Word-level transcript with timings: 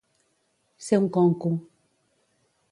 Ser 0.85 0.97
un 1.03 1.07
conco. 1.17 1.53